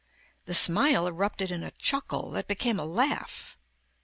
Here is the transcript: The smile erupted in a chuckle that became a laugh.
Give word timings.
The 0.45 0.55
smile 0.55 1.05
erupted 1.07 1.51
in 1.51 1.61
a 1.61 1.69
chuckle 1.69 2.31
that 2.31 2.47
became 2.47 2.79
a 2.79 2.85
laugh. 2.85 3.55